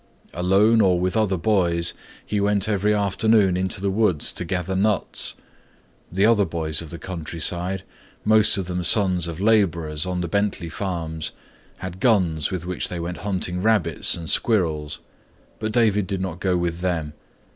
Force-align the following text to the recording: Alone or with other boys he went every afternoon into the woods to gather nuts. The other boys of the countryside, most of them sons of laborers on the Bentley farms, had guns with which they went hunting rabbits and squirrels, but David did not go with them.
Alone 0.33 0.81
or 0.81 0.99
with 0.99 1.15
other 1.15 1.37
boys 1.37 1.93
he 2.25 2.41
went 2.41 2.67
every 2.67 2.91
afternoon 2.91 3.55
into 3.55 3.79
the 3.79 3.91
woods 3.91 4.31
to 4.33 4.43
gather 4.43 4.75
nuts. 4.75 5.35
The 6.11 6.25
other 6.25 6.43
boys 6.43 6.81
of 6.81 6.89
the 6.89 6.97
countryside, 6.97 7.83
most 8.25 8.57
of 8.57 8.65
them 8.65 8.83
sons 8.83 9.27
of 9.27 9.39
laborers 9.39 10.07
on 10.07 10.21
the 10.21 10.27
Bentley 10.27 10.69
farms, 10.69 11.33
had 11.77 11.99
guns 11.99 12.49
with 12.49 12.65
which 12.65 12.87
they 12.87 12.99
went 12.99 13.17
hunting 13.17 13.61
rabbits 13.61 14.17
and 14.17 14.27
squirrels, 14.27 15.01
but 15.59 15.71
David 15.71 16.07
did 16.07 16.19
not 16.19 16.39
go 16.39 16.57
with 16.57 16.79
them. 16.81 17.13